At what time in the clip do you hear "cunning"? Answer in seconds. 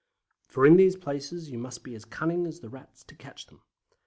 2.05-2.47